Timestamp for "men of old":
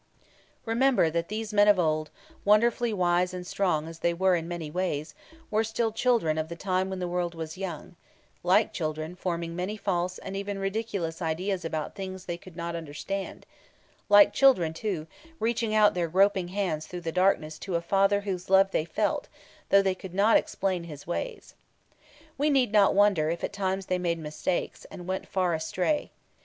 1.53-2.09